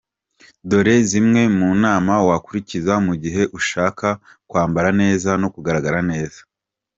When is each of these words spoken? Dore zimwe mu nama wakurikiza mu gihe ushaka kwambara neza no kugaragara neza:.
Dore 0.69 0.95
zimwe 1.09 1.41
mu 1.57 1.69
nama 1.83 2.13
wakurikiza 2.29 2.93
mu 3.05 3.13
gihe 3.23 3.43
ushaka 3.59 4.07
kwambara 4.49 4.89
neza 5.01 5.29
no 5.41 5.47
kugaragara 5.53 5.99
neza:. 6.11 6.39